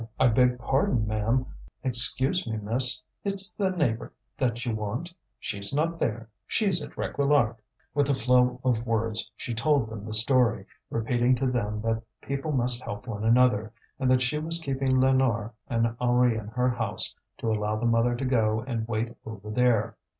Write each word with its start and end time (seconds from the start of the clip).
I 0.19 0.29
beg 0.29 0.57
pardon, 0.57 1.05
ma'am. 1.07 1.45
Excuse 1.83 2.47
me, 2.47 2.57
miss. 2.57 3.03
It's 3.23 3.53
the 3.53 3.69
neighbour 3.69 4.11
that 4.39 4.65
you 4.65 4.73
want? 4.73 5.13
She's 5.39 5.75
not 5.75 5.99
there; 5.99 6.27
she's 6.47 6.81
at 6.81 6.93
Réquillart." 6.93 7.57
With 7.93 8.09
a 8.09 8.15
flow 8.15 8.59
of 8.63 8.87
words 8.87 9.29
she 9.35 9.53
told 9.53 9.87
them 9.91 10.03
the 10.03 10.15
story, 10.15 10.65
repeating 10.89 11.35
to 11.35 11.45
them 11.45 11.81
that 11.81 12.01
people 12.19 12.51
must 12.51 12.81
help 12.81 13.05
one 13.05 13.23
another, 13.23 13.73
and 13.99 14.09
that 14.09 14.23
she 14.23 14.39
was 14.39 14.57
keeping 14.57 14.93
Lénore 14.93 15.51
and 15.67 15.95
Henri 16.01 16.35
in 16.35 16.47
her 16.47 16.69
house 16.71 17.13
to 17.37 17.51
allow 17.53 17.75
the 17.75 17.85
mother 17.85 18.15
to 18.15 18.25
go 18.25 18.63
and 18.65 18.87
wait 18.87 19.15
over 19.23 19.51
there. 19.51 19.97